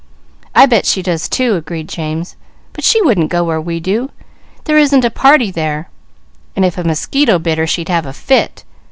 "I 0.55 0.65
bet 0.65 0.87
she 0.87 1.03
does, 1.03 1.29
too," 1.29 1.55
agreed 1.57 1.87
James. 1.87 2.35
"But 2.73 2.83
she 2.83 2.99
wouldn't 3.03 3.29
go 3.29 3.43
where 3.43 3.61
we 3.61 3.79
do. 3.79 4.09
There 4.63 4.75
isn't 4.79 5.05
a 5.05 5.11
party 5.11 5.51
there, 5.51 5.91
and 6.55 6.65
if 6.65 6.75
a 6.79 6.83
mosquito 6.83 7.37
bit 7.37 7.59
her 7.59 7.67
she'd 7.67 7.87
have 7.89 8.07
a 8.07 8.13
fit." 8.13 8.63